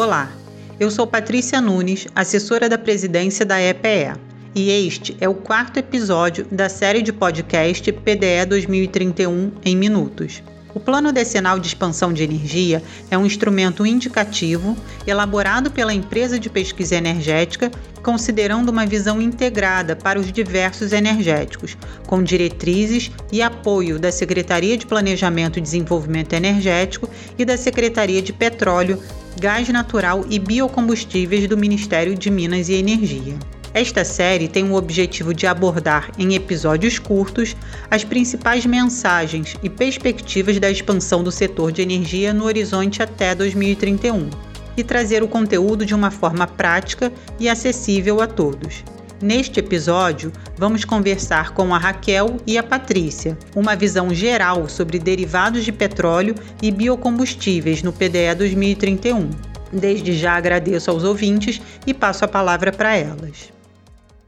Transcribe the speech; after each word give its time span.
Olá, 0.00 0.30
eu 0.78 0.92
sou 0.92 1.08
Patrícia 1.08 1.60
Nunes, 1.60 2.06
assessora 2.14 2.68
da 2.68 2.78
presidência 2.78 3.44
da 3.44 3.60
EPE, 3.60 4.16
e 4.54 4.70
este 4.86 5.16
é 5.20 5.28
o 5.28 5.34
quarto 5.34 5.78
episódio 5.78 6.46
da 6.52 6.68
série 6.68 7.02
de 7.02 7.12
podcast 7.12 7.90
PDE 7.90 8.46
2031 8.48 9.54
em 9.64 9.76
Minutos. 9.76 10.40
O 10.72 10.78
Plano 10.78 11.10
Decenal 11.10 11.58
de 11.58 11.66
Expansão 11.66 12.12
de 12.12 12.22
Energia 12.22 12.80
é 13.10 13.18
um 13.18 13.26
instrumento 13.26 13.84
indicativo 13.84 14.76
elaborado 15.04 15.68
pela 15.68 15.92
empresa 15.92 16.38
de 16.38 16.48
pesquisa 16.48 16.94
energética, 16.94 17.68
considerando 18.00 18.68
uma 18.68 18.86
visão 18.86 19.20
integrada 19.20 19.96
para 19.96 20.20
os 20.20 20.30
diversos 20.30 20.92
energéticos, 20.92 21.76
com 22.06 22.22
diretrizes 22.22 23.10
e 23.32 23.42
apoio 23.42 23.98
da 23.98 24.12
Secretaria 24.12 24.76
de 24.76 24.86
Planejamento 24.86 25.58
e 25.58 25.62
Desenvolvimento 25.62 26.34
Energético 26.34 27.10
e 27.36 27.44
da 27.44 27.56
Secretaria 27.56 28.22
de 28.22 28.32
Petróleo, 28.32 29.02
Gás 29.38 29.68
Natural 29.68 30.24
e 30.28 30.38
Biocombustíveis 30.38 31.46
do 31.46 31.56
Ministério 31.56 32.16
de 32.16 32.28
Minas 32.28 32.68
e 32.68 32.74
Energia. 32.74 33.36
Esta 33.72 34.04
série 34.04 34.48
tem 34.48 34.68
o 34.68 34.74
objetivo 34.74 35.32
de 35.32 35.46
abordar, 35.46 36.10
em 36.18 36.34
episódios 36.34 36.98
curtos, 36.98 37.54
as 37.88 38.02
principais 38.02 38.66
mensagens 38.66 39.56
e 39.62 39.70
perspectivas 39.70 40.58
da 40.58 40.68
expansão 40.68 41.22
do 41.22 41.30
setor 41.30 41.70
de 41.70 41.82
energia 41.82 42.34
no 42.34 42.44
horizonte 42.44 43.00
até 43.00 43.34
2031 43.34 44.28
e 44.76 44.82
trazer 44.82 45.22
o 45.22 45.28
conteúdo 45.28 45.86
de 45.86 45.94
uma 45.94 46.10
forma 46.10 46.46
prática 46.46 47.12
e 47.38 47.48
acessível 47.48 48.20
a 48.20 48.26
todos. 48.26 48.82
Neste 49.20 49.58
episódio, 49.58 50.30
vamos 50.56 50.84
conversar 50.84 51.52
com 51.52 51.74
a 51.74 51.78
Raquel 51.78 52.36
e 52.46 52.56
a 52.56 52.62
Patrícia, 52.62 53.36
uma 53.56 53.74
visão 53.74 54.14
geral 54.14 54.68
sobre 54.68 54.96
derivados 54.96 55.64
de 55.64 55.72
petróleo 55.72 56.36
e 56.62 56.70
biocombustíveis 56.70 57.82
no 57.82 57.92
PDE 57.92 58.36
2031. 58.36 59.28
Desde 59.72 60.12
já 60.12 60.34
agradeço 60.34 60.88
aos 60.92 61.02
ouvintes 61.02 61.60
e 61.84 61.92
passo 61.92 62.24
a 62.24 62.28
palavra 62.28 62.70
para 62.70 62.96
elas. 62.96 63.52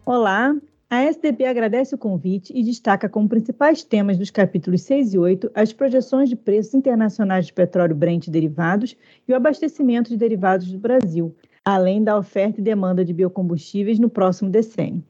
Olá, 0.04 0.56
a 0.90 1.02
SDP 1.04 1.44
agradece 1.44 1.94
o 1.94 1.98
convite 1.98 2.52
e 2.52 2.64
destaca 2.64 3.08
como 3.08 3.28
principais 3.28 3.84
temas 3.84 4.18
dos 4.18 4.32
capítulos 4.32 4.82
6 4.82 5.14
e 5.14 5.18
8 5.18 5.52
as 5.54 5.72
projeções 5.72 6.28
de 6.28 6.34
preços 6.34 6.74
internacionais 6.74 7.46
de 7.46 7.52
petróleo 7.52 7.94
Brent 7.94 8.26
e 8.26 8.30
derivados 8.30 8.96
e 9.28 9.32
o 9.32 9.36
abastecimento 9.36 10.10
de 10.10 10.16
derivados 10.16 10.66
do 10.72 10.80
Brasil, 10.80 11.32
além 11.64 12.02
da 12.02 12.16
oferta 12.16 12.60
e 12.60 12.64
demanda 12.64 13.04
de 13.04 13.12
biocombustíveis 13.12 13.98
no 13.98 14.10
próximo 14.10 14.50
decênio. 14.50 15.04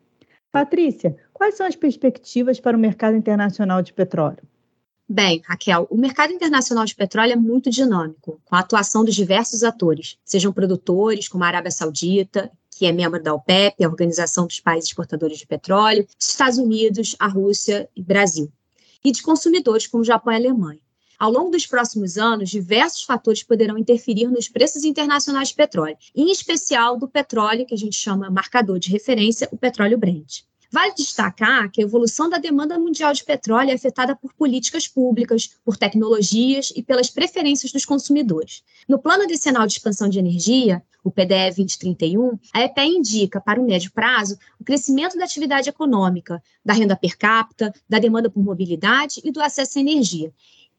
Patrícia, 0.52 1.16
quais 1.32 1.54
são 1.56 1.66
as 1.66 1.76
perspectivas 1.76 2.58
para 2.58 2.76
o 2.76 2.80
mercado 2.80 3.16
internacional 3.16 3.82
de 3.82 3.92
petróleo? 3.92 4.42
Bem, 5.08 5.42
Raquel, 5.44 5.88
o 5.90 5.96
mercado 5.96 6.32
internacional 6.32 6.84
de 6.84 6.94
petróleo 6.94 7.32
é 7.32 7.36
muito 7.36 7.68
dinâmico, 7.68 8.40
com 8.44 8.54
a 8.54 8.60
atuação 8.60 9.04
dos 9.04 9.14
diversos 9.14 9.64
atores, 9.64 10.16
sejam 10.24 10.52
produtores, 10.52 11.26
como 11.26 11.42
a 11.42 11.48
Arábia 11.48 11.70
Saudita, 11.70 12.50
que 12.70 12.86
é 12.86 12.92
membro 12.92 13.22
da 13.22 13.34
OPEP, 13.34 13.84
a 13.84 13.88
Organização 13.88 14.46
dos 14.46 14.60
Países 14.60 14.90
Exportadores 14.90 15.38
de 15.38 15.46
Petróleo, 15.46 16.06
Estados 16.18 16.58
Unidos, 16.58 17.16
a 17.18 17.26
Rússia 17.26 17.88
e 17.94 18.02
Brasil, 18.02 18.52
e 19.04 19.10
de 19.10 19.20
consumidores 19.20 19.86
como 19.86 20.04
Japão 20.04 20.32
e 20.32 20.36
Alemanha. 20.36 20.80
Ao 21.20 21.30
longo 21.30 21.50
dos 21.50 21.66
próximos 21.66 22.16
anos, 22.16 22.48
diversos 22.48 23.02
fatores 23.02 23.42
poderão 23.42 23.76
interferir 23.76 24.26
nos 24.28 24.48
preços 24.48 24.84
internacionais 24.84 25.48
de 25.48 25.54
petróleo, 25.54 25.98
em 26.16 26.32
especial 26.32 26.96
do 26.96 27.06
petróleo, 27.06 27.66
que 27.66 27.74
a 27.74 27.76
gente 27.76 27.94
chama 27.94 28.30
marcador 28.30 28.78
de 28.78 28.88
referência, 28.88 29.46
o 29.52 29.58
petróleo 29.58 29.98
Brent. 29.98 30.44
Vale 30.72 30.94
destacar 30.94 31.70
que 31.70 31.82
a 31.82 31.84
evolução 31.84 32.30
da 32.30 32.38
demanda 32.38 32.78
mundial 32.78 33.12
de 33.12 33.22
petróleo 33.22 33.70
é 33.70 33.74
afetada 33.74 34.16
por 34.16 34.32
políticas 34.32 34.88
públicas, 34.88 35.50
por 35.62 35.76
tecnologias 35.76 36.72
e 36.74 36.82
pelas 36.82 37.10
preferências 37.10 37.70
dos 37.70 37.84
consumidores. 37.84 38.62
No 38.88 38.98
Plano 38.98 39.26
Decenal 39.26 39.66
de 39.66 39.74
Expansão 39.74 40.08
de 40.08 40.18
Energia, 40.18 40.82
o 41.04 41.10
PDE 41.10 41.54
2031, 41.56 42.38
a 42.54 42.62
EPE 42.62 42.82
indica, 42.82 43.40
para 43.40 43.60
o 43.60 43.66
médio 43.66 43.90
prazo, 43.92 44.38
o 44.58 44.64
crescimento 44.64 45.18
da 45.18 45.24
atividade 45.24 45.68
econômica, 45.68 46.42
da 46.64 46.72
renda 46.72 46.96
per 46.96 47.18
capita, 47.18 47.74
da 47.86 47.98
demanda 47.98 48.30
por 48.30 48.42
mobilidade 48.42 49.20
e 49.22 49.30
do 49.30 49.42
acesso 49.42 49.78
à 49.78 49.82
energia. 49.82 50.32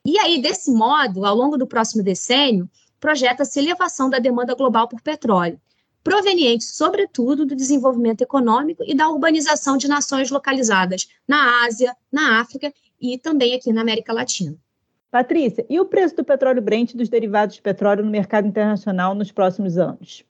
E 0.03 0.17
aí, 0.17 0.41
desse 0.41 0.71
modo, 0.71 1.25
ao 1.25 1.35
longo 1.35 1.57
do 1.57 1.67
próximo 1.67 2.03
decênio, 2.03 2.69
projeta-se 2.99 3.59
elevação 3.59 4.09
da 4.09 4.17
demanda 4.17 4.55
global 4.55 4.87
por 4.87 5.01
petróleo, 5.01 5.59
proveniente, 6.03 6.63
sobretudo, 6.63 7.45
do 7.45 7.55
desenvolvimento 7.55 8.21
econômico 8.21 8.83
e 8.85 8.95
da 8.95 9.09
urbanização 9.09 9.77
de 9.77 9.87
nações 9.87 10.31
localizadas 10.31 11.07
na 11.27 11.65
Ásia, 11.65 11.95
na 12.11 12.41
África 12.41 12.73
e 12.99 13.17
também 13.17 13.53
aqui 13.53 13.71
na 13.71 13.81
América 13.81 14.11
Latina. 14.11 14.57
Patrícia, 15.11 15.65
e 15.69 15.79
o 15.79 15.85
preço 15.85 16.15
do 16.15 16.23
petróleo 16.23 16.61
Brent 16.61 16.91
e 16.91 16.97
dos 16.97 17.09
derivados 17.09 17.55
de 17.55 17.61
petróleo 17.61 18.03
no 18.03 18.09
mercado 18.09 18.47
internacional 18.47 19.13
nos 19.13 19.31
próximos 19.31 19.77
anos? 19.77 20.23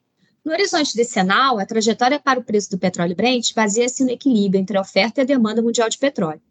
No 0.44 0.52
horizonte 0.52 0.96
decenal, 0.96 1.58
a 1.58 1.64
trajetória 1.64 2.18
para 2.18 2.40
o 2.40 2.42
preço 2.42 2.70
do 2.72 2.78
petróleo 2.78 3.14
Brent 3.14 3.54
baseia-se 3.54 4.04
no 4.04 4.10
equilíbrio 4.10 4.60
entre 4.60 4.76
a 4.76 4.80
oferta 4.80 5.20
e 5.20 5.22
a 5.22 5.26
demanda 5.26 5.62
mundial 5.62 5.88
de 5.88 5.98
petróleo. 5.98 6.42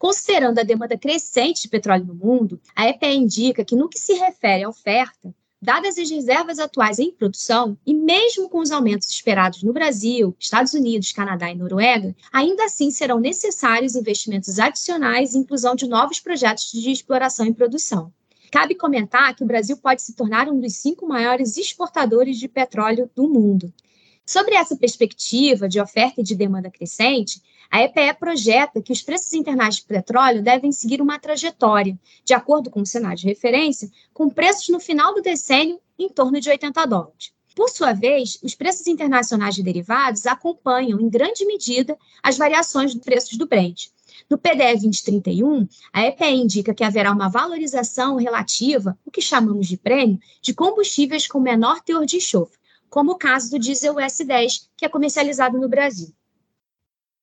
Considerando 0.00 0.58
a 0.58 0.62
demanda 0.62 0.96
crescente 0.96 1.60
de 1.60 1.68
petróleo 1.68 2.06
no 2.06 2.14
mundo, 2.14 2.58
a 2.74 2.88
EPE 2.88 3.14
indica 3.14 3.62
que, 3.62 3.76
no 3.76 3.86
que 3.86 3.98
se 3.98 4.14
refere 4.14 4.64
à 4.64 4.68
oferta, 4.70 5.34
Dadas 5.62 5.98
as 5.98 6.08
reservas 6.08 6.58
atuais 6.58 6.98
em 6.98 7.12
produção, 7.12 7.76
e 7.84 7.92
mesmo 7.92 8.48
com 8.48 8.60
os 8.60 8.70
aumentos 8.70 9.10
esperados 9.10 9.62
no 9.62 9.74
Brasil, 9.74 10.34
Estados 10.40 10.72
Unidos, 10.72 11.12
Canadá 11.12 11.50
e 11.50 11.54
Noruega, 11.54 12.16
ainda 12.32 12.64
assim 12.64 12.90
serão 12.90 13.20
necessários 13.20 13.94
investimentos 13.94 14.58
adicionais 14.58 15.34
e 15.34 15.38
inclusão 15.38 15.74
de 15.74 15.86
novos 15.86 16.18
projetos 16.18 16.72
de 16.72 16.90
exploração 16.90 17.44
e 17.44 17.52
produção. 17.52 18.10
Cabe 18.50 18.74
comentar 18.74 19.36
que 19.36 19.44
o 19.44 19.46
Brasil 19.46 19.76
pode 19.76 20.00
se 20.00 20.14
tornar 20.14 20.48
um 20.48 20.58
dos 20.58 20.76
cinco 20.76 21.06
maiores 21.06 21.58
exportadores 21.58 22.38
de 22.38 22.48
petróleo 22.48 23.10
do 23.14 23.28
mundo. 23.28 23.70
Sobre 24.26 24.54
essa 24.54 24.76
perspectiva 24.76 25.68
de 25.68 25.80
oferta 25.80 26.20
e 26.20 26.24
de 26.24 26.36
demanda 26.36 26.70
crescente, 26.70 27.42
a 27.70 27.82
EPE 27.82 28.14
projeta 28.18 28.82
que 28.82 28.92
os 28.92 29.02
preços 29.02 29.32
internacionais 29.32 29.76
de 29.76 29.84
petróleo 29.84 30.42
devem 30.42 30.72
seguir 30.72 31.00
uma 31.00 31.18
trajetória, 31.18 31.98
de 32.24 32.34
acordo 32.34 32.70
com 32.70 32.80
o 32.80 32.86
cenário 32.86 33.18
de 33.18 33.26
referência, 33.26 33.90
com 34.12 34.28
preços 34.28 34.68
no 34.68 34.80
final 34.80 35.14
do 35.14 35.22
decênio 35.22 35.80
em 35.98 36.08
torno 36.08 36.40
de 36.40 36.48
80 36.48 36.86
dólares. 36.86 37.32
Por 37.54 37.68
sua 37.68 37.92
vez, 37.92 38.38
os 38.42 38.54
preços 38.54 38.86
internacionais 38.86 39.54
de 39.54 39.62
derivados 39.62 40.26
acompanham, 40.26 41.00
em 41.00 41.08
grande 41.08 41.44
medida, 41.44 41.98
as 42.22 42.38
variações 42.38 42.94
dos 42.94 43.04
preços 43.04 43.36
do 43.36 43.46
Brent. 43.46 43.88
No 44.28 44.38
PDE 44.38 44.80
2031, 44.80 45.66
a 45.92 46.06
EPE 46.06 46.30
indica 46.30 46.74
que 46.74 46.84
haverá 46.84 47.12
uma 47.12 47.28
valorização 47.28 48.16
relativa, 48.16 48.96
o 49.04 49.10
que 49.10 49.20
chamamos 49.20 49.66
de 49.66 49.76
prêmio, 49.76 50.20
de 50.40 50.54
combustíveis 50.54 51.26
com 51.26 51.40
menor 51.40 51.80
teor 51.80 52.06
de 52.06 52.16
enxofre, 52.16 52.59
como 52.90 53.12
o 53.12 53.16
caso 53.16 53.52
do 53.52 53.58
diesel 53.58 53.94
S10, 53.94 54.68
que 54.76 54.84
é 54.84 54.88
comercializado 54.88 55.56
no 55.56 55.68
Brasil. 55.68 56.12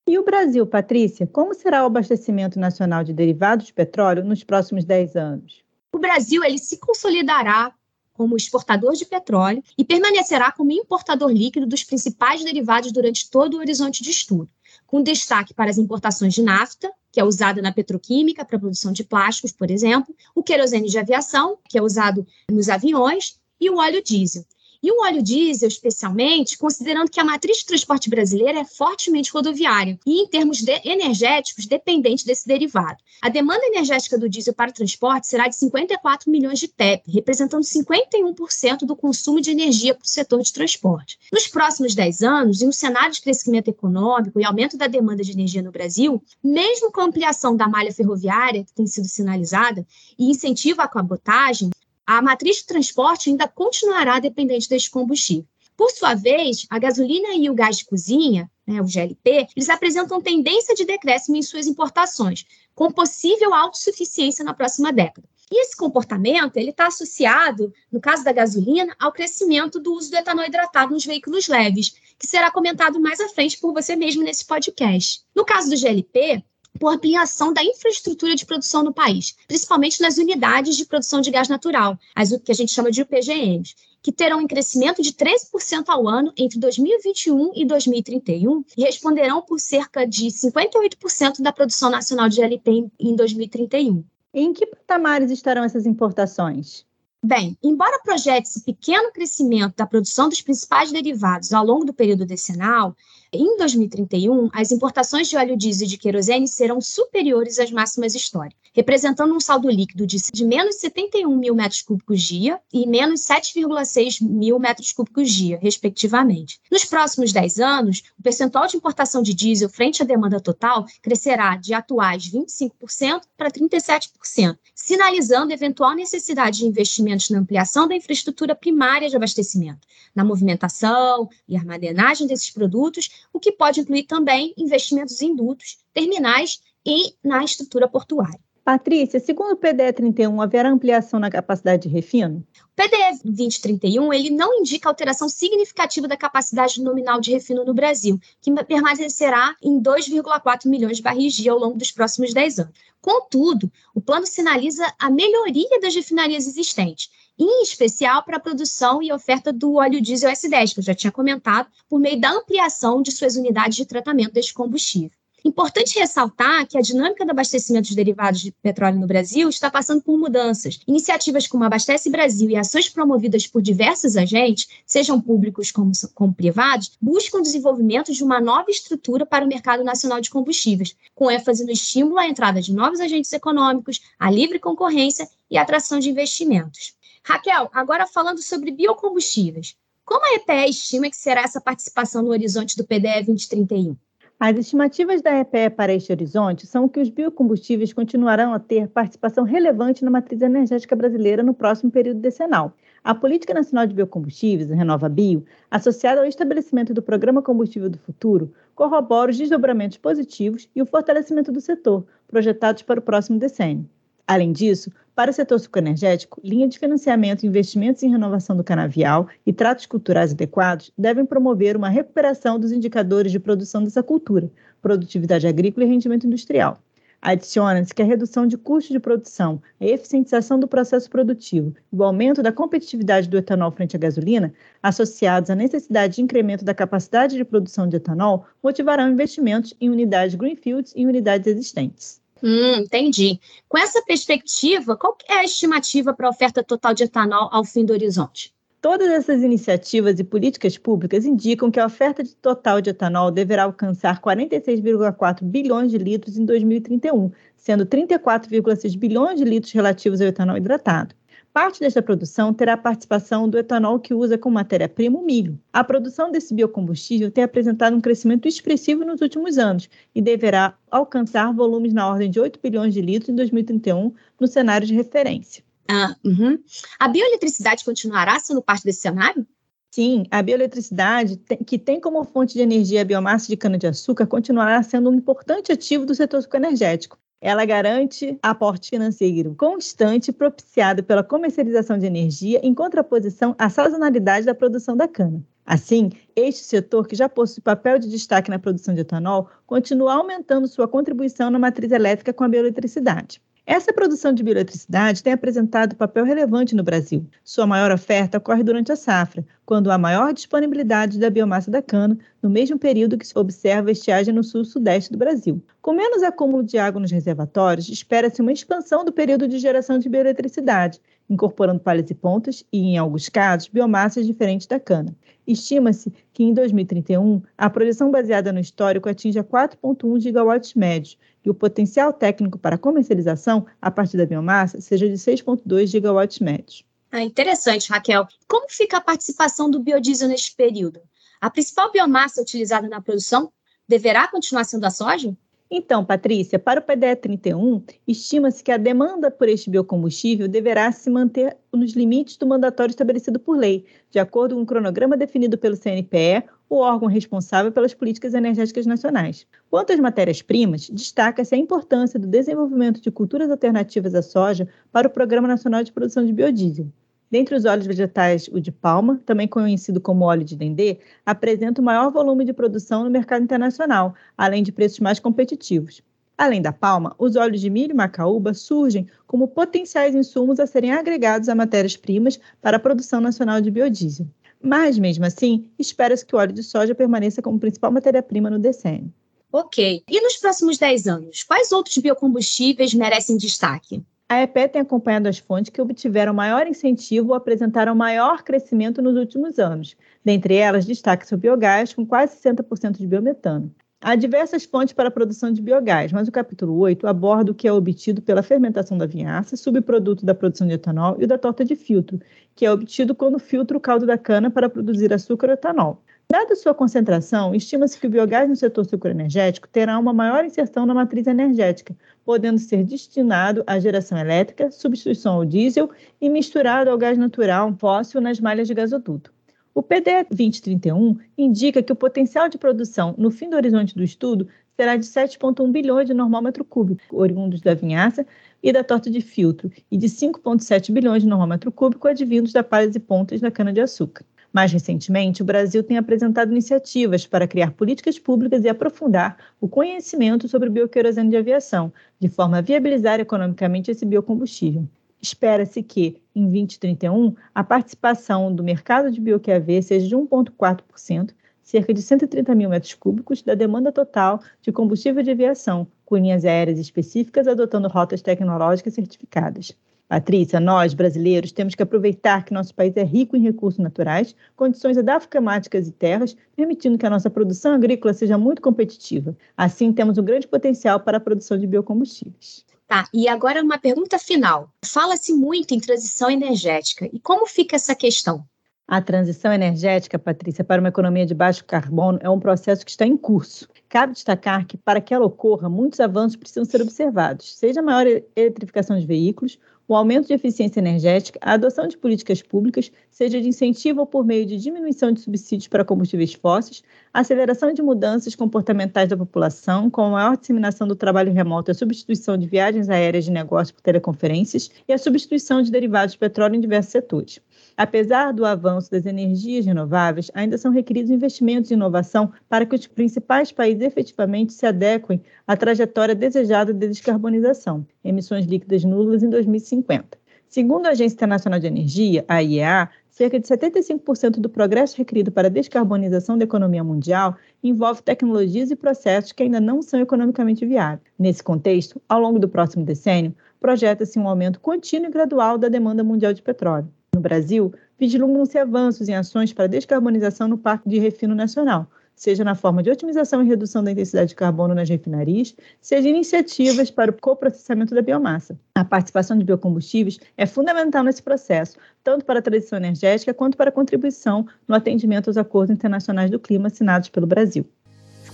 E 0.07 0.17
o 0.17 0.23
Brasil, 0.23 0.66
Patrícia, 0.66 1.28
como 1.28 1.53
será 1.53 1.83
o 1.83 1.88
abastecimento 1.88 2.57
nacional 2.57 3.03
de 3.03 3.11
derivados 3.11 3.66
de 3.66 3.73
petróleo 3.73 4.23
nos 4.23 4.41
próximos 4.41 4.85
10 4.85 5.17
anos? 5.17 5.66
O 5.91 6.00
Brasil 6.00 6.41
ele 6.45 6.57
se 6.57 6.79
consolidará 6.79 7.73
como 8.13 8.38
exportador 8.38 8.94
de 8.94 9.05
petróleo 9.05 9.61
e 9.78 9.83
permanecerá 9.83 10.51
como 10.51 10.72
importador 10.72 11.29
líquido 11.29 11.67
dos 11.67 11.84
principais 11.84 12.44
derivados 12.44 12.91
durante 12.91 13.29
todo 13.29 13.55
o 13.55 13.59
horizonte 13.59 14.01
de 14.01 14.09
estudo, 14.09 14.49
com 14.88 15.03
destaque 15.03 15.53
para 15.53 15.69
as 15.69 15.78
importações 15.78 16.34
de 16.34 16.41
nafta, 16.41 16.89
que 17.11 17.19
é 17.19 17.23
usada 17.23 17.61
na 17.61 17.72
petroquímica 17.73 18.45
para 18.45 18.55
a 18.55 18.59
produção 18.59 18.91
de 18.91 19.03
plásticos, 19.03 19.51
por 19.51 19.69
exemplo, 19.69 20.16
o 20.34 20.41
querosene 20.41 20.88
de 20.88 20.97
aviação, 20.97 21.57
que 21.69 21.78
é 21.78 21.81
usado 21.81 22.25
nos 22.49 22.69
aviões, 22.69 23.39
e 23.59 23.69
o 23.69 23.78
óleo 23.78 24.03
diesel, 24.03 24.45
e 24.82 24.92
o 24.92 25.02
óleo 25.02 25.22
diesel, 25.22 25.68
especialmente, 25.68 26.58
considerando 26.58 27.09
que 27.09 27.20
a 27.20 27.26
matriz 27.26 27.58
de 27.58 27.66
transporte 27.66 28.09
brasileira 28.09 28.59
é 28.59 28.66
fortemente 28.66 29.32
rodoviária 29.32 30.00
e, 30.06 30.22
em 30.22 30.28
termos 30.28 30.59
de 30.59 30.79
energéticos, 30.84 31.66
dependente 31.66 32.26
desse 32.26 32.47
derivado. 32.47 32.97
A 33.22 33.29
demanda 33.29 33.66
energética 33.66 34.18
do 34.18 34.29
diesel 34.29 34.53
para 34.53 34.70
o 34.70 34.74
transporte 34.74 35.28
será 35.28 35.47
de 35.47 35.56
54 35.56 36.29
milhões 36.29 36.59
de 36.59 36.68
TEP, 36.68 37.12
representando 37.12 37.64
51% 37.64 38.79
do 38.79 38.96
consumo 38.96 39.41
de 39.41 39.52
energia 39.52 39.96
para 39.96 40.06
o 40.06 40.08
setor 40.08 40.41
de 40.41 40.53
transporte. 40.53 41.18
Nos 41.32 41.47
próximos 41.47 41.96
10 41.96 42.22
anos, 42.22 42.62
em 42.62 42.68
um 42.68 42.72
cenário 42.72 43.14
de 43.14 43.22
crescimento 43.22 43.70
econômico 43.70 44.40
e 44.40 44.46
aumento 44.46 44.78
da 44.78 44.88
demanda 44.88 45.23
de 45.23 45.32
energia 45.32 45.62
no 45.62 45.72
Brasil, 45.72 46.22
mesmo 46.44 46.91
com 46.91 47.02
a 47.02 47.06
ampliação 47.06 47.56
da 47.56 47.68
malha 47.68 47.91
ferroviária, 47.91 48.64
que 48.64 48.73
tem 48.73 48.85
sido 48.85 49.08
sinalizada, 49.08 49.85
e 50.18 50.30
incentivo 50.30 50.82
à 50.82 50.88
cabotagem, 50.88 51.70
a 52.08 52.22
matriz 52.22 52.58
de 52.58 52.66
transporte 52.66 53.30
ainda 53.30 53.50
continuará 53.50 54.18
dependente 54.18 54.70
deste 54.70 54.90
combustível. 54.90 55.46
Por 55.76 55.92
sua 55.92 56.16
vez, 56.16 56.66
a 56.70 56.80
gasolina 56.80 57.36
e 57.36 57.50
o 57.50 57.54
gás 57.54 57.78
de 57.78 57.86
cozinha, 57.86 58.50
né, 58.66 58.82
o 58.82 58.86
GLP, 58.86 59.48
eles 59.56 59.70
apresentam 59.70 60.22
tendência 60.22 60.74
de 60.74 60.86
decréscimo 60.86 61.36
em 61.36 61.44
suas 61.44 61.68
importações, 61.68 62.46
com 62.74 62.90
possível 62.90 63.54
autossuficiência 63.54 64.44
na 64.44 64.54
próxima 64.54 64.92
década. 64.92 65.28
E 65.52 65.62
esse 65.62 65.78
comportamento 65.78 66.58
ele 66.58 66.72
está 66.72 66.88
associado, 66.88 67.72
no 67.92 68.02
caso 68.02 68.24
da 68.24 68.32
gasolina, 68.32 68.96
ao 69.00 69.12
crescimento 69.12 69.80
do 69.80 69.94
uso 69.94 70.09
do 70.09 70.18
etanol 70.18 70.46
hidratado 70.46 70.94
nos 70.94 71.06
veículos 71.06 71.48
leves, 71.48 71.94
que 72.18 72.28
será 72.28 72.50
comentado 72.50 73.00
mais 73.00 73.20
à 73.20 73.30
frente 73.30 73.58
por 73.59 73.74
você 73.74 73.96
mesmo 73.96 74.24
nesse 74.24 74.46
podcast. 74.46 75.22
No 75.36 75.46
caso 75.46 75.70
do 75.70 75.78
GLP, 75.78 76.44
por 76.79 76.94
ampliação 76.94 77.53
da 77.53 77.64
infraestrutura 77.64 78.35
de 78.35 78.46
produção 78.46 78.84
no 78.84 78.94
país, 78.94 79.35
principalmente 79.47 80.02
nas 80.02 80.18
unidades 80.18 80.76
de 80.76 80.85
produção 80.85 81.22
de 81.22 81.32
gás 81.32 81.47
natural, 81.47 81.97
as 82.16 82.29
que 82.38 82.52
a 82.52 82.56
gente 82.56 82.72
chama 82.72 82.91
de 82.91 83.02
UPGNs, 83.02 83.76
que 84.02 84.12
terão 84.12 84.40
um 84.40 84.47
crescimento 84.47 85.02
de 85.02 85.12
13% 85.14 85.85
ao 85.88 86.08
ano 86.08 86.32
entre 86.38 86.59
2021 86.59 87.52
e 87.56 87.66
2031 87.66 88.64
e 88.78 88.84
responderão 88.84 89.41
por 89.41 89.59
cerca 89.59 90.06
de 90.06 90.28
58% 90.28 91.41
da 91.41 91.52
produção 91.52 91.90
nacional 91.90 92.29
de 92.29 92.41
LP 92.41 92.90
em 93.00 93.16
2031. 93.16 94.03
Em 94.34 94.53
que 94.53 94.66
patamares 94.66 95.32
estarão 95.32 95.64
essas 95.64 95.85
importações? 95.85 96.85
Bem, 97.23 97.58
embora 97.64 98.00
projete-se 98.03 98.64
pequeno 98.64 99.12
crescimento 99.12 99.76
da 99.76 99.88
produção 99.88 100.30
dos 100.30 100.41
principais 100.41 100.91
derivados 100.91 101.52
ao 101.52 101.66
longo 101.66 101.84
do 101.84 101.94
período 101.94 102.26
decenal, 102.26 102.96
em 103.32 103.58
2031, 103.58 104.50
as 104.53 104.72
importações 104.72 105.28
de 105.28 105.35
óleo 105.35 105.58
diesel 105.58 105.85
e 105.85 105.90
de 105.90 105.97
querosene 105.97 106.47
serão 106.47 106.79
superiores 106.79 107.59
às 107.59 107.70
máximas 107.72 108.16
históricas, 108.16 108.58
representando 108.74 109.35
um 109.35 109.40
saldo 109.40 109.70
líquido 109.70 110.08
de, 110.08 110.18
de 110.32 110.46
menos 110.46 110.78
71 110.78 111.35
mil 111.35 111.53
metros 111.53 111.82
cúbicos 111.82 112.22
dia 112.22 112.59
e 112.72 112.88
menos 112.88 113.22
7,6 113.22 114.22
mil 114.22 114.58
metros 114.59 114.94
cúbicos 114.94 115.29
dia, 115.29 115.59
respectivamente. 115.62 116.59
Nos 116.72 116.85
próximos 116.85 117.34
10 117.34 117.59
anos, 117.59 118.03
o 118.18 118.24
percentual 118.24 118.68
de 118.68 118.78
importação 118.78 119.22
de 119.22 119.34
diesel 119.34 119.70
frente 119.70 120.02
à 120.02 120.06
demanda 120.06 120.40
total 120.40 120.85
crescerá 121.02 121.58
de 121.58 121.73
atuais 121.73 122.30
25% 122.32 123.22
para 123.35 123.52
37%, 123.52 124.58
sinalizando 124.73 125.52
eventual 125.52 125.94
necessidade 125.94 126.59
de 126.59 126.66
investimentos 126.66 127.30
na 127.30 127.40
ampliação 127.40 127.88
da 127.88 127.96
infraestrutura 127.96 128.56
primária 128.56 129.09
de 129.09 129.16
abastecimento, 129.16 129.85
na 130.16 130.23
movimentação 130.23 131.30
e 131.47 131.58
armazenagem 131.58 132.26
desses 132.26 132.50
produtos 132.50 133.09
o 133.34 133.40
que 133.40 133.52
pode 133.52 133.81
incluir 133.81 134.03
também 134.03 134.53
investimentos 134.58 135.22
em 135.22 135.35
dutos, 135.35 135.78
terminais 135.93 136.59
e 136.85 137.14
na 137.23 137.43
estrutura 137.43 137.87
portuária. 137.87 138.40
Patrícia, 138.67 139.17
segundo 139.17 139.53
o 139.53 139.55
PDE 139.55 139.93
31, 139.93 140.41
haverá 140.41 140.69
ampliação 140.69 141.22
na 141.22 141.31
capacidade 141.31 141.84
de 141.84 141.87
refino? 141.87 142.46
O 142.64 142.75
PDE 142.75 143.23
2031 143.23 144.11
ele 144.14 144.29
não 144.29 144.59
indica 144.59 144.90
alteração 144.90 145.29
significativa 145.29 146.05
da 146.05 146.17
capacidade 146.17 146.84
nominal 146.84 147.22
de 147.22 147.31
refino 147.31 147.64
no 147.64 147.73
Brasil, 147.73 148.19
que 148.41 148.53
permanecerá 148.66 149.55
em 149.63 149.81
2,4 149.81 150.67
milhões 150.67 150.97
de 150.97 151.03
barris 151.03 151.34
dia 151.34 151.53
ao 151.53 151.58
longo 151.58 151.78
dos 151.78 151.91
próximos 151.91 152.34
10 152.34 152.59
anos. 152.59 152.73
Contudo, 152.99 153.72
o 153.96 154.02
plano 154.02 154.28
sinaliza 154.28 154.85
a 154.99 155.09
melhoria 155.09 155.79
das 155.79 155.96
refinarias 155.96 156.46
existentes, 156.46 157.09
em 157.37 157.61
especial 157.61 158.23
para 158.23 158.37
a 158.37 158.39
produção 158.39 159.01
e 159.01 159.11
oferta 159.11 159.53
do 159.53 159.75
óleo 159.75 160.01
diesel 160.01 160.31
S10, 160.31 160.73
que 160.73 160.79
eu 160.79 160.84
já 160.84 160.95
tinha 160.95 161.11
comentado, 161.11 161.69
por 161.87 161.99
meio 161.99 162.19
da 162.19 162.31
ampliação 162.31 163.01
de 163.01 163.11
suas 163.11 163.35
unidades 163.35 163.78
de 163.78 163.85
tratamento 163.85 164.34
deste 164.34 164.53
combustível. 164.53 165.11
Importante 165.47 165.97
ressaltar 165.97 166.67
que 166.67 166.78
a 166.78 166.81
dinâmica 166.81 167.23
do 167.23 167.31
abastecimento 167.31 167.87
de 167.87 167.95
derivados 167.95 168.41
de 168.41 168.51
petróleo 168.51 168.99
no 168.99 169.07
Brasil 169.07 169.47
está 169.47 169.72
passando 169.72 170.01
por 170.01 170.17
mudanças. 170.17 170.79
Iniciativas 170.85 171.47
como 171.47 171.63
Abastece 171.63 172.09
Brasil 172.09 172.49
e 172.49 172.57
ações 172.57 172.89
promovidas 172.89 173.47
por 173.47 173.61
diversos 173.61 174.17
agentes, 174.17 174.67
sejam 174.85 175.22
públicos 175.22 175.72
como, 175.72 175.91
como 176.13 176.34
privados, 176.34 176.97
buscam 176.99 177.37
o 177.37 177.41
desenvolvimento 177.41 178.11
de 178.11 178.23
uma 178.25 178.41
nova 178.41 178.69
estrutura 178.69 179.25
para 179.25 179.45
o 179.45 179.47
mercado 179.47 179.85
nacional 179.85 180.19
de 180.19 180.29
combustíveis, 180.29 180.95
com 181.16 181.31
ênfase 181.31 181.63
no 181.63 181.72
estímulo 181.72 182.17
à 182.17 182.28
entrada 182.28 182.61
de 182.61 182.73
novos 182.73 182.99
agentes 182.99 183.31
econômicos, 183.31 184.01
à 184.19 184.29
livre 184.29 184.59
concorrência 184.59 185.29
e 185.49 185.57
à 185.57 185.61
atração 185.61 185.97
de 185.99 186.09
investimentos. 186.09 186.97
Raquel, 187.28 187.70
agora 187.74 188.08
falando 188.08 188.41
sobre 188.41 188.72
biocombustíveis. 188.72 189.76
Como 190.06 190.26
a 190.26 190.35
EPE 190.35 190.70
estima 190.70 191.09
que 191.09 191.18
será 191.18 191.41
essa 191.41 191.59
participação 191.59 192.22
no 192.22 192.29
horizonte 192.29 192.78
do 192.78 192.88
PDE 192.88 193.26
2031? 193.26 193.97
As 194.40 194.58
estimativas 194.58 195.22
da 195.22 195.38
EPE 195.38 195.72
para 195.72 195.94
este 195.94 196.09
horizonte 196.09 196.66
são 196.66 196.88
que 196.88 197.02
os 197.02 197.09
biocombustíveis 197.09 197.91
continuarão 197.91 198.53
a 198.53 198.59
ter 198.59 198.88
participação 198.88 199.44
relevante 199.44 200.06
na 200.06 200.09
matriz 200.09 200.41
energética 200.41 200.96
brasileira 200.96 201.44
no 201.44 201.53
próximo 201.53 201.91
período 201.91 202.22
decenal. 202.22 202.74
A 203.03 203.14
Política 203.14 203.53
Nacional 203.53 203.85
de 203.85 203.94
Biocombustíveis, 203.94 204.70
Renova 204.70 205.09
Bio, 205.09 205.44
associada 205.70 206.22
ao 206.22 206.28
estabelecimento 206.28 206.94
do 206.94 207.02
Programa 207.02 207.41
Combustível 207.41 207.90
do 207.90 207.97
Futuro, 207.97 208.53
corrobora 208.73 209.32
os 209.32 209.38
desdobramentos 209.38 209.97
positivos 209.97 210.70
e 210.73 210.82
o 210.82 210.85
fortalecimento 210.85 211.52
do 211.52 211.59
setor, 211.59 212.08
projetados 212.26 212.84
para 212.84 213.02
o 213.02 213.03
próximo 213.03 213.38
decênio. 213.38 213.85
Além 214.28 214.52
disso, 214.52 214.91
para 215.16 215.32
o 215.32 215.34
setor 215.34 215.58
sucoenergético, 215.58 216.41
linha 216.44 216.68
de 216.68 216.78
financiamento 216.78 217.46
investimentos 217.46 218.03
em 218.03 218.12
renovação 218.12 218.58
do 218.58 218.64
canavial 218.64 219.29
e 219.46 219.53
tratos 219.53 219.85
culturais 219.85 220.34
adequados 220.34 220.91
devem 220.97 221.26
promover 221.26 221.78
uma 221.78 221.88
recuperação 221.88 222.59
dos 222.59 222.74
indicadores 222.74 223.32
de 223.32 223.40
produção 223.40 223.82
dessa 223.82 224.03
cultura, 224.03 224.52
produtividade 224.82 225.47
agrícola 225.47 225.85
e 225.85 225.90
rendimento 225.90 226.28
industrial. 226.28 226.78
Adiciona-se 227.22 227.94
que 227.94 228.02
a 228.02 228.06
redução 228.06 228.46
de 228.46 228.58
custos 228.58 228.91
de 228.91 229.00
produção, 229.00 229.62
a 229.79 229.85
eficientização 229.85 230.59
do 230.59 230.68
processo 230.68 231.09
produtivo 231.09 231.73
e 231.91 231.96
o 231.96 232.03
aumento 232.03 232.44
da 232.44 232.52
competitividade 232.52 233.30
do 233.30 233.38
etanol 233.38 233.72
frente 233.72 233.96
à 233.96 234.00
gasolina, 234.00 234.53
associados 234.84 235.50
à 235.50 235.56
necessidade 235.56 236.18
de 236.18 236.22
incremento 236.22 236.66
da 236.66 236.76
capacidade 236.76 237.35
de 237.35 237.46
produção 237.46 237.88
de 237.88 237.96
etanol, 237.96 238.46
motivarão 238.62 239.09
investimentos 239.09 239.73
em 239.82 239.90
unidades 239.90 240.35
greenfields 240.35 240.94
e 240.96 241.06
unidades 241.06 241.47
existentes. 241.47 242.22
Hum, 242.43 242.81
entendi. 242.81 243.39
Com 243.67 243.78
essa 243.78 244.01
perspectiva, 244.03 244.95
qual 244.95 245.17
é 245.28 245.35
a 245.35 245.43
estimativa 245.43 246.13
para 246.13 246.28
a 246.28 246.29
oferta 246.29 246.63
total 246.63 246.93
de 246.93 247.03
etanol 247.03 247.49
ao 247.51 247.63
fim 247.63 247.84
do 247.84 247.93
horizonte? 247.93 248.53
Todas 248.79 249.09
essas 249.09 249.41
iniciativas 249.41 250.19
e 250.19 250.23
políticas 250.23 250.78
públicas 250.78 251.25
indicam 251.25 251.72
que 251.72 251.79
a 251.79 251.85
oferta 251.87 252.23
total 252.41 252.79
de 252.79 252.91
etanol 252.91 253.31
deverá 253.31 253.63
alcançar 253.63 254.22
46,4 254.22 255.43
bilhões 255.43 255.89
de 255.89 255.97
litros 255.97 256.38
em 256.38 256.45
2031, 256.45 257.31
sendo 257.55 257.86
34,6 257.86 258.95
bilhões 258.98 259.39
de 259.39 259.45
litros 259.45 259.74
relativos 259.74 260.22
ao 260.22 260.27
etanol 260.27 260.57
hidratado. 260.57 261.15
Parte 261.58 261.80
desta 261.80 262.04
produção 262.04 262.54
terá 262.54 262.74
a 262.74 262.77
participação 262.77 263.50
do 263.50 263.58
etanol 263.58 264.00
que 264.00 264.13
usa 264.13 264.38
como 264.38 264.54
matéria-prima 264.54 265.18
o 265.18 265.25
milho. 265.25 265.60
A 265.74 265.84
produção 265.84 266.32
desse 266.32 266.54
biocombustível 266.54 267.32
tem 267.32 267.44
apresentado 267.44 267.96
um 267.96 268.00
crescimento 268.00 268.48
expressivo 268.48 269.04
nos 269.04 269.22
últimos 269.22 269.58
anos 269.58 269.89
e 270.13 270.22
deverá 270.22 270.77
alcançar 270.92 271.51
volumes 271.51 271.96
na 271.96 272.08
ordem 272.08 272.30
de 272.30 272.39
8 272.39 272.60
bilhões 272.62 272.94
de 272.94 273.01
litros 273.01 273.30
em 273.30 273.36
2031 273.36 274.13
no 274.39 274.48
cenário 274.48 274.86
de 274.86 274.94
referência. 274.94 275.63
Ah, 275.89 276.15
uhum. 276.24 276.60
A 277.00 277.08
bioeletricidade 277.08 277.84
continuará 277.84 278.39
sendo 278.39 278.62
parte 278.62 278.84
desse 278.84 279.01
cenário? 279.01 279.44
Sim, 279.89 280.25
a 280.30 280.44
bioeletricidade, 280.44 281.42
que 281.65 281.80
tem 281.80 282.00
como 282.00 282.24
fonte 282.24 282.54
de 282.54 282.62
energia 282.62 283.02
a 283.02 283.06
biomassa 283.06 283.48
de 283.48 283.58
cana-de-açúcar, 283.58 284.28
continuará 284.28 284.84
sendo 284.84 285.10
um 285.10 285.16
importante 285.16 285.72
ativo 285.72 286.06
do 286.06 286.14
setor 286.14 286.48
energético 286.54 287.18
ela 287.39 287.65
garante 287.65 288.38
aporte 288.41 288.89
financeiro 288.89 289.53
constante 289.56 290.32
propiciado 290.32 291.03
pela 291.03 291.24
comercialização 291.24 291.98
de 291.98 292.06
energia 292.06 292.60
em 292.63 292.74
contraposição 292.74 293.56
à 293.58 293.70
sazonalidade 293.70 294.46
da 294.46 294.56
produção 294.56 294.98
da 294.98 295.08
cana. 295.08 295.44
Assim, 295.65 296.12
este 296.36 296.63
setor, 296.63 297.08
que 297.08 297.15
já 297.15 297.27
possui 297.27 297.62
papel 297.62 298.00
de 298.00 298.10
destaque 298.10 298.50
na 298.50 298.58
produção 298.58 298.96
de 298.96 299.01
etanol, 299.01 299.50
continua 299.65 300.13
aumentando 300.13 300.67
sua 300.67 300.88
contribuição 300.88 301.51
na 301.51 301.60
matriz 301.60 301.91
elétrica 301.91 302.32
com 302.32 302.44
a 302.44 302.48
bioeletricidade. 302.48 303.41
Essa 303.65 303.91
produção 303.91 304.32
de 304.32 304.44
bioeletricidade 304.44 305.22
tem 305.22 305.34
apresentado 305.34 305.98
papel 305.98 306.24
relevante 306.24 306.74
no 306.74 306.84
Brasil. 306.84 307.27
Sua 307.44 307.67
maior 307.67 307.91
oferta 307.91 308.38
ocorre 308.38 308.63
durante 308.63 308.94
a 308.94 308.96
safra, 308.96 309.46
quando 309.68 309.92
há 309.92 309.98
maior 309.98 310.34
disponibilidade 310.34 311.20
da 311.20 311.30
biomassa 311.30 311.70
da 311.70 311.82
cana, 311.82 312.18
no 312.42 312.50
mesmo 312.50 312.80
período 312.80 313.18
que 313.18 313.28
se 313.28 313.38
observa 313.38 313.90
a 313.90 313.92
estiagem 313.92 314.34
no 314.34 314.42
sul-sudeste 314.42 315.12
do 315.12 315.18
Brasil. 315.18 315.62
Com 315.82 315.92
menos 315.92 316.24
acúmulo 316.24 316.64
de 316.64 316.78
água 316.78 317.02
nos 317.02 317.12
reservatórios, 317.12 317.90
espera-se 317.90 318.42
uma 318.42 318.54
expansão 318.54 319.04
do 319.04 319.12
período 319.12 319.46
de 319.46 319.60
geração 319.60 320.00
de 320.00 320.08
bioeletricidade, 320.08 321.02
incorporando 321.30 321.82
palhas 321.82 322.10
e 322.10 322.16
pontas 322.16 322.64
e, 322.72 322.80
em 322.80 322.98
alguns 322.98 323.28
casos, 323.28 323.68
biomassas 323.68 324.26
diferentes 324.26 324.68
da 324.68 324.80
cana. 324.80 325.14
Estima-se 325.46 326.14
que 326.32 326.46
em 326.46 326.54
2031 326.54 327.42
a 327.58 327.70
projeção 327.70 328.10
baseada 328.10 328.54
no 328.54 328.62
histórico 328.62 329.10
atinja 329.10 329.44
4,1 329.44 330.22
gigawatts 330.22 330.76
médios 330.76 331.18
e 331.44 331.50
o 331.50 331.54
potencial 331.54 332.14
técnico 332.14 332.58
para 332.58 332.78
comercialização 332.78 333.66
a 333.82 333.92
partir 333.92 334.16
da 334.16 334.26
biomassa 334.26 334.80
seja 334.80 335.10
de 335.10 335.16
6,2 335.16 335.88
gigawatts 335.88 336.40
médios. 336.40 336.86
Ah, 337.12 337.22
interessante, 337.22 337.90
Raquel. 337.90 338.28
Como 338.48 338.68
fica 338.70 338.98
a 338.98 339.02
participação 339.02 339.70
do 339.70 339.80
biodiesel 339.80 340.28
neste 340.28 340.56
período? 340.56 341.02
A 341.40 341.50
principal 341.50 341.92
biomassa 341.92 342.42
utilizada 342.42 342.88
na 342.88 343.02
produção 343.02 343.52
deverá 343.88 344.28
continuar 344.28 344.66
sendo 344.66 344.86
a 344.86 344.90
soja? 344.90 345.36
Então, 345.70 346.06
Patrícia, 346.06 346.58
para 346.58 346.80
o 346.80 346.84
PDE 346.84 347.16
31, 347.18 347.84
estima-se 348.08 348.64
que 348.64 348.72
a 348.72 348.78
demanda 348.78 349.30
por 349.30 349.50
este 349.50 349.70
biocombustível 349.70 350.48
deverá 350.48 350.90
se 350.94 351.10
manter 351.10 351.58
nos 351.74 351.92
limites 351.92 352.38
do 352.38 352.48
mandatório 352.48 352.92
estabelecido 352.92 353.38
por 353.38 353.58
lei, 353.58 353.86
de 354.10 354.18
acordo 354.18 354.56
com 354.56 354.62
o 354.62 354.66
cronograma 354.66 355.18
definido 355.18 355.58
pelo 355.58 355.76
CNPE, 355.76 356.44
o 356.70 356.78
órgão 356.78 357.08
responsável 357.08 357.72
pelas 357.72 357.94
políticas 357.94 358.34
energéticas 358.34 358.86
nacionais. 358.86 359.48
Quanto 359.70 359.94
às 359.94 360.00
matérias-primas, 360.00 360.90
destaca-se 360.90 361.56
a 361.56 361.58
importância 361.58 362.20
do 362.20 362.28
desenvolvimento 362.28 363.02
de 363.02 363.12
culturas 363.12 363.50
alternativas 363.50 364.14
à 364.14 364.22
soja 364.22 364.68
para 364.92 365.08
o 365.08 365.12
Programa 365.12 365.48
Nacional 365.48 365.84
de 365.84 365.92
Produção 365.92 366.26
de 366.26 366.34
Biodiesel. 366.34 366.88
Dentre 367.30 367.56
os 367.56 367.66
óleos 367.66 367.86
vegetais, 367.86 368.48
o 368.48 368.60
de 368.60 368.72
palma, 368.72 369.22
também 369.26 369.48
conhecido 369.48 370.00
como 370.00 370.26
óleo 370.26 370.46
de 370.46 370.56
dendê, 370.56 371.00
apresenta 371.26 371.82
o 371.82 371.84
maior 371.84 372.10
volume 372.10 372.46
de 372.46 372.54
produção 372.54 373.04
no 373.04 373.10
mercado 373.10 373.44
internacional, 373.44 374.16
além 374.38 374.64
de 374.64 374.72
preços 374.72 375.00
mais 375.00 375.20
competitivos. 375.20 376.02
Além 376.38 376.62
da 376.62 376.72
palma, 376.72 377.16
os 377.18 377.36
óleos 377.36 377.60
de 377.60 377.70
milho 377.70 377.92
e 377.92 377.96
macaúba 377.96 378.54
surgem 378.54 379.08
como 379.26 379.48
potenciais 379.48 380.16
insumos 380.16 380.60
a 380.60 380.68
serem 380.68 380.94
agregados 380.94 381.50
a 381.50 381.56
matérias-primas 381.56 382.40
para 382.62 382.78
a 382.78 382.80
produção 382.80 383.20
nacional 383.20 383.60
de 383.60 383.72
biodiesel. 383.72 384.28
Mas, 384.62 384.98
mesmo 384.98 385.26
assim, 385.26 385.70
espera-se 385.78 386.26
que 386.26 386.36
o 386.36 386.40
óleo 386.40 386.54
de 386.54 386.64
soja 386.64 386.96
permaneça 386.96 387.42
como 387.42 387.60
principal 387.60 387.92
matéria-prima 387.92 388.50
no 388.50 388.60
decênio. 388.60 389.14
Ok. 389.52 390.04
E 390.10 390.22
nos 390.22 390.38
próximos 390.38 390.78
10 390.78 391.08
anos, 391.08 391.44
quais 391.44 391.72
outros 391.72 391.98
biocombustíveis 391.98 392.94
merecem 392.94 393.38
destaque? 393.38 394.04
A 394.30 394.42
EPE 394.42 394.68
tem 394.68 394.82
acompanhado 394.82 395.30
as 395.30 395.38
fontes 395.38 395.72
que 395.72 395.82
obtiveram 395.82 396.34
maior 396.34 396.68
incentivo 396.68 397.30
ou 397.30 397.34
apresentaram 397.34 397.96
maior 397.96 398.44
crescimento 398.44 399.02
nos 399.02 399.16
últimos 399.16 399.58
anos. 399.58 399.96
Dentre 400.24 400.56
elas, 400.56 400.86
destaque-se 400.86 401.34
o 401.34 401.38
biogás, 401.38 401.94
com 401.94 402.06
quase 402.06 402.36
60% 402.36 402.98
de 402.98 403.08
biometano. 403.08 403.74
Há 404.00 404.16
diversas 404.16 404.63
fontes 404.63 404.94
para 404.94 405.10
a 405.10 405.12
produção 405.12 405.51
de 405.51 405.60
biogás, 405.60 406.12
mas 406.12 406.27
o 406.27 406.32
capítulo 406.32 406.77
8 406.77 407.08
aborda 407.08 407.51
o 407.51 407.56
que 407.56 407.68
é 407.68 407.74
obtido 407.74 408.22
pela 408.22 408.44
fermentação 408.44 408.96
da 408.96 409.08
vinhaça, 409.08 409.58
subproduto 409.58 410.24
da 410.24 410.36
produção 410.36 410.68
de 410.68 410.74
etanol, 410.74 411.16
e 411.20 411.24
o 411.24 411.27
da 411.27 411.36
torta 411.36 411.66
de 411.66 411.75
filtro, 411.75 412.20
que 412.56 412.63
é 412.63 412.72
obtido 412.72 413.16
quando 413.16 413.39
filtra 413.39 413.75
o 413.75 413.82
caldo 413.82 414.06
da 414.06 414.16
cana 414.16 414.51
para 414.51 414.70
produzir 414.70 415.12
açúcar 415.12 415.48
ou 415.48 415.54
etanol. 415.54 416.04
Dada 416.30 416.56
sua 416.56 416.75
concentração, 416.75 417.56
estima-se 417.56 418.00
que 418.00 418.06
o 418.06 418.10
biogás 418.10 418.48
no 418.48 418.56
setor 418.56 418.86
sucroenergético 418.86 419.68
terá 419.68 419.98
uma 419.98 420.13
maior 420.13 420.46
inserção 420.46 420.86
na 420.86 420.94
matriz 420.94 421.25
energética, 421.25 421.96
podendo 422.24 422.60
ser 422.60 422.84
destinado 422.84 423.63
à 423.66 423.80
geração 423.80 424.18
elétrica, 424.18 424.70
substituição 424.70 425.34
ao 425.34 425.46
diesel 425.46 425.89
e 426.22 426.30
misturado 426.30 426.92
ao 426.92 426.98
gás 427.00 427.18
natural 427.18 427.74
fóssil 427.74 428.22
nas 428.22 428.39
malhas 428.39 428.68
de 428.68 428.75
gasoduto. 428.75 429.37
O 429.77 429.84
PD 429.84 430.24
2031 430.31 431.19
indica 431.38 431.84
que 431.84 431.93
o 431.93 431.96
potencial 431.96 432.50
de 432.50 432.57
produção 432.57 433.13
no 433.15 433.29
fim 433.29 433.48
do 433.48 433.55
horizonte 433.55 433.93
do 433.93 434.03
estudo 434.03 434.48
será 434.75 434.98
de 434.98 435.05
7,1 435.05 435.72
bilhões 435.72 436.07
de 436.07 436.15
normômetro 436.15 436.65
cúbico, 436.65 437.03
oriundos 437.12 437.62
da 437.62 437.75
vinhaça 437.75 438.25
e 438.63 438.74
da 438.74 438.84
torta 438.84 439.07
de 439.12 439.22
filtro, 439.22 439.72
e 439.91 439.96
de 439.96 440.07
5,7 440.07 440.91
bilhões 440.91 441.22
de 441.22 441.29
normômetro 441.29 441.72
cúbico 441.72 442.07
advindos 442.07 442.51
da 442.51 442.63
palhas 442.63 442.96
e 442.96 443.00
pontas 443.00 443.39
da 443.39 443.51
cana-de-açúcar. 443.51 444.25
Mais 444.51 444.72
recentemente, 444.72 445.43
o 445.43 445.46
Brasil 445.46 445.84
tem 445.84 446.00
apresentado 446.00 446.51
iniciativas 446.51 447.27
para 447.27 447.48
criar 447.48 447.69
políticas 447.69 448.17
públicas 448.17 448.65
e 448.65 448.69
aprofundar 448.69 449.38
o 449.62 449.67
conhecimento 449.67 450.48
sobre 450.48 450.69
o 450.69 450.72
bioquerosene 450.72 451.29
de 451.29 451.38
aviação, 451.38 451.93
de 452.19 452.27
forma 452.27 452.57
a 452.57 452.62
viabilizar 452.62 453.19
economicamente 453.19 453.91
esse 453.91 454.07
biocombustível. 454.07 454.88
Espera-se 455.22 455.82
que, 455.82 456.22
em 456.36 456.44
2031, 456.44 457.36
a 457.54 457.64
participação 457.64 458.54
do 458.54 458.64
mercado 458.64 459.12
de 459.12 459.20
bioQAV 459.20 459.82
seja 459.82 460.08
de 460.08 460.16
1,4%, 460.16 461.32
cerca 461.64 461.94
de 461.94 462.02
130 462.02 462.56
mil 462.56 462.70
metros 462.70 462.94
cúbicos 462.94 463.42
da 463.42 463.54
demanda 463.54 463.92
total 463.92 464.40
de 464.62 464.72
combustível 464.72 465.22
de 465.22 465.32
aviação, 465.32 465.88
com 466.06 466.16
linhas 466.16 466.46
aéreas 466.46 466.80
específicas 466.80 467.48
adotando 467.48 467.90
rotas 467.90 468.22
tecnológicas 468.22 468.94
certificadas. 468.94 469.76
Patrícia, 470.08 470.62
nós, 470.62 470.94
brasileiros, 470.94 471.52
temos 471.52 471.76
que 471.76 471.84
aproveitar 471.84 472.46
que 472.46 472.54
nosso 472.54 472.74
país 472.74 472.96
é 472.96 473.04
rico 473.04 473.36
em 473.36 473.42
recursos 473.42 473.80
naturais, 473.80 474.34
condições 474.56 474.96
edafoclimáticas 474.96 475.90
e 475.90 475.92
terras, 475.92 476.38
permitindo 476.56 476.98
que 476.98 477.06
a 477.06 477.10
nossa 477.10 477.30
produção 477.30 477.74
agrícola 477.74 478.14
seja 478.14 478.38
muito 478.38 478.62
competitiva. 478.62 479.36
Assim, 479.58 479.92
temos 479.92 480.18
um 480.18 480.24
grande 480.24 480.48
potencial 480.48 481.02
para 481.02 481.18
a 481.18 481.20
produção 481.20 481.58
de 481.58 481.68
biocombustíveis. 481.68 482.66
Tá, 482.88 483.06
e 483.13 483.27
agora 483.27 483.62
uma 483.62 483.77
pergunta 483.77 484.17
final. 484.17 484.72
Fala-se 484.86 485.34
muito 485.34 485.74
em 485.74 485.79
transição 485.79 486.32
energética. 486.32 487.10
E 487.12 487.20
como 487.20 487.46
fica 487.46 487.75
essa 487.75 487.94
questão? 487.94 488.46
A 488.88 489.01
transição 489.01 489.51
energética, 489.51 490.17
Patrícia, 490.17 490.63
para 490.63 490.82
uma 490.82 490.88
economia 490.88 491.25
de 491.25 491.34
baixo 491.34 491.65
carbono 491.65 492.17
é 492.22 492.29
um 492.29 492.39
processo 492.39 492.86
que 492.86 492.91
está 492.91 493.06
em 493.06 493.17
curso. 493.17 493.67
Cabe 493.89 494.13
destacar 494.13 494.65
que, 494.65 494.77
para 494.77 495.01
que 495.01 495.13
ela 495.13 495.25
ocorra, 495.25 495.67
muitos 495.67 496.00
avanços 496.00 496.38
precisam 496.38 496.63
ser 496.63 496.82
observados, 496.82 497.58
seja 497.58 497.82
maior 497.82 498.08
eletrificação 498.34 498.98
de 498.98 499.06
veículos, 499.06 499.60
o 499.88 499.96
aumento 499.96 500.27
de 500.27 500.34
eficiência 500.34 500.79
energética, 500.79 501.39
a 501.41 501.53
adoção 501.53 501.88
de 501.88 501.98
políticas 501.98 502.41
públicas, 502.41 502.91
seja 503.10 503.39
de 503.39 503.48
incentivo 503.48 504.01
ou 504.01 504.06
por 504.06 504.25
meio 504.25 504.46
de 504.46 504.58
diminuição 504.58 505.12
de 505.12 505.22
subsídios 505.22 505.67
para 505.67 505.86
combustíveis 505.86 506.34
fósseis, 506.34 506.84
a 507.13 507.22
aceleração 507.22 507.72
de 507.72 507.82
mudanças 507.82 508.36
comportamentais 508.36 509.10
da 509.10 509.15
população, 509.15 509.89
com 509.89 510.01
a 510.01 510.10
maior 510.10 510.38
disseminação 510.38 510.88
do 510.88 510.96
trabalho 510.96 511.32
remoto, 511.32 511.72
a 511.72 511.74
substituição 511.74 512.38
de 512.38 512.48
viagens 512.48 512.89
aéreas 512.89 513.25
de 513.25 513.32
negócio 513.32 513.74
por 513.74 513.82
teleconferências 513.82 514.70
e 514.88 514.91
a 514.91 514.98
substituição 514.98 515.62
de 515.62 515.72
derivados 515.72 516.13
de 516.13 516.20
petróleo 516.20 516.56
em 516.56 516.60
diversos 516.60 516.91
setores. 516.91 517.39
Apesar 517.79 518.34
do 518.34 518.43
avanço 518.43 518.89
das 518.89 519.05
energias 519.05 519.63
renováveis, 519.63 520.31
ainda 520.34 520.57
são 520.57 520.72
requeridos 520.72 521.12
investimentos 521.12 521.67
de 521.67 521.75
inovação 521.75 522.31
para 522.50 522.65
que 522.65 522.74
os 522.74 522.88
principais 522.88 523.51
países 523.51 523.84
efetivamente 523.84 524.51
se 524.51 524.65
adequem 524.65 525.22
à 525.46 525.55
trajetória 525.55 526.15
desejada 526.15 526.74
de 526.74 526.88
descarbonização, 526.88 527.86
emissões 528.03 528.48
líquidas 528.48 528.84
nulas 528.84 529.22
em 529.22 529.29
2050. 529.29 530.17
Segundo 530.48 530.88
a 530.88 530.89
Agência 530.89 531.13
Internacional 531.13 531.60
de 531.60 531.67
Energia, 531.67 532.25
a 532.27 532.41
IEA, 532.41 532.89
cerca 533.12 533.39
de 533.39 533.46
75% 533.46 534.39
do 534.39 534.50
progresso 534.50 534.98
requerido 534.98 535.31
para 535.31 535.48
a 535.48 535.51
descarbonização 535.51 536.36
da 536.36 536.46
economia 536.46 536.84
mundial 536.84 537.36
envolve 537.63 538.01
tecnologias 538.01 538.72
e 538.72 538.75
processos 538.75 539.31
que 539.31 539.43
ainda 539.43 539.62
não 539.62 539.84
são 539.84 540.00
economicamente 540.00 540.65
viáveis. 540.65 541.01
Nesse 541.19 541.43
contexto, 541.43 542.01
ao 542.10 542.19
longo 542.19 542.39
do 542.39 542.50
próximo 542.50 542.84
decênio, 542.84 543.36
projeta-se 543.60 544.17
um 544.17 544.27
aumento 544.27 544.60
contínuo 544.60 545.10
e 545.10 545.12
gradual 545.12 545.60
da 545.60 545.69
demanda 545.69 546.03
mundial 546.03 546.34
de 546.34 546.41
petróleo 546.41 546.91
no 547.14 547.22
Brasil, 547.22 547.74
vislumbram-se 548.00 548.58
avanços 548.58 549.10
em 549.10 549.16
ações 549.16 549.54
para 549.54 549.68
descarbonização 549.68 550.48
no 550.48 550.58
Parque 550.58 550.88
de 550.88 551.00
Refino 551.00 551.34
Nacional, 551.34 551.88
seja 552.16 552.44
na 552.44 552.56
forma 552.56 552.82
de 552.82 552.90
otimização 552.90 553.44
e 553.44 553.48
redução 553.48 553.84
da 553.84 553.92
intensidade 553.92 554.30
de 554.30 554.36
carbono 554.36 554.74
nas 554.74 554.90
refinarias, 554.90 555.56
seja 555.82 556.10
iniciativas 556.10 556.90
para 556.90 557.12
o 557.12 557.14
coprocessamento 557.14 557.94
da 557.94 558.02
biomassa. 558.02 558.60
A 558.76 558.84
participação 558.84 559.38
de 559.38 559.44
biocombustíveis 559.44 560.20
é 560.36 560.46
fundamental 560.46 561.04
nesse 561.04 561.22
processo, 561.22 561.78
tanto 562.04 562.26
para 562.26 562.40
a 562.40 562.42
transição 562.42 562.78
energética 562.78 563.34
quanto 563.34 563.56
para 563.56 563.70
a 563.70 563.74
contribuição 563.74 564.48
no 564.68 564.76
atendimento 564.76 565.28
aos 565.28 565.38
acordos 565.38 565.74
internacionais 565.74 566.32
do 566.32 566.40
clima 566.40 566.68
assinados 566.68 567.10
pelo 567.10 567.28
Brasil. 567.28 567.66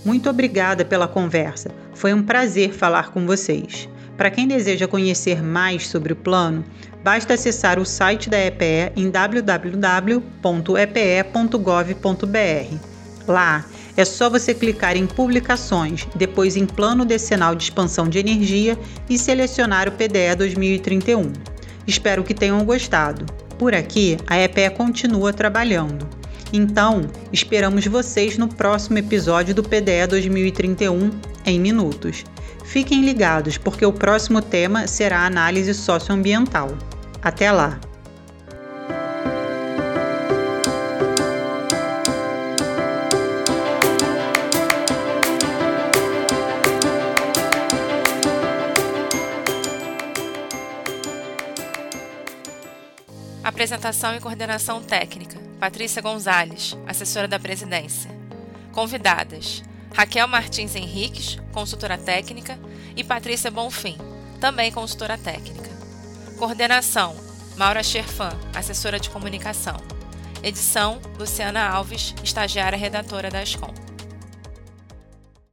Muito 0.04 0.28
obrigada 0.28 0.84
pela 0.84 1.08
conversa. 1.08 1.70
Foi 1.94 2.12
um 2.12 2.22
prazer 2.22 2.72
falar 2.72 3.10
com 3.10 3.26
vocês. 3.26 3.88
Para 4.16 4.30
quem 4.30 4.46
deseja 4.46 4.86
conhecer 4.86 5.42
mais 5.42 5.88
sobre 5.88 6.12
o 6.12 6.16
plano, 6.16 6.64
basta 7.04 7.34
acessar 7.34 7.78
o 7.78 7.84
site 7.84 8.30
da 8.30 8.38
EPE 8.38 8.92
em 8.96 9.10
www.epe.gov.br. 9.10 10.14
Lá 13.28 13.64
é 13.96 14.04
só 14.04 14.28
você 14.28 14.52
clicar 14.52 14.96
em 14.96 15.06
Publicações, 15.06 16.08
depois 16.16 16.56
em 16.56 16.66
Plano 16.66 17.04
Decenal 17.04 17.54
de 17.54 17.64
Expansão 17.64 18.08
de 18.08 18.18
Energia 18.18 18.76
e 19.08 19.18
selecionar 19.18 19.88
o 19.88 19.92
PDE 19.92 20.34
2031. 20.36 21.30
Espero 21.86 22.24
que 22.24 22.34
tenham 22.34 22.64
gostado. 22.64 23.26
Por 23.58 23.74
aqui, 23.74 24.16
a 24.26 24.38
EPE 24.38 24.70
continua 24.70 25.32
trabalhando. 25.32 26.08
Então, 26.52 27.02
esperamos 27.32 27.86
vocês 27.86 28.38
no 28.38 28.48
próximo 28.48 28.98
episódio 28.98 29.54
do 29.54 29.62
PDE 29.62 30.06
2031 30.08 31.10
em 31.44 31.60
minutos. 31.60 32.24
Fiquem 32.64 33.04
ligados, 33.04 33.58
porque 33.58 33.84
o 33.84 33.92
próximo 33.92 34.40
tema 34.40 34.86
será 34.86 35.20
a 35.20 35.26
análise 35.26 35.74
socioambiental. 35.74 36.76
Até 37.24 37.50
lá! 37.50 37.80
Apresentação 53.42 54.14
e 54.14 54.20
coordenação 54.20 54.82
técnica: 54.82 55.38
Patrícia 55.58 56.02
Gonzalez, 56.02 56.76
assessora 56.86 57.26
da 57.26 57.38
presidência. 57.38 58.10
Convidadas: 58.70 59.62
Raquel 59.94 60.28
Martins 60.28 60.74
Henriques, 60.74 61.38
consultora 61.52 61.96
técnica, 61.96 62.58
e 62.94 63.02
Patrícia 63.02 63.50
Bonfim, 63.50 63.96
também 64.38 64.70
consultora 64.70 65.16
técnica. 65.16 65.73
Coordenação: 66.38 67.14
Maura 67.56 67.82
Scherfan, 67.82 68.32
assessora 68.54 68.98
de 68.98 69.08
comunicação. 69.08 69.76
Edição: 70.42 71.00
Luciana 71.18 71.66
Alves, 71.68 72.14
estagiária 72.22 72.76
redatora 72.76 73.30
da 73.30 73.42
ESCOM. 73.42 73.83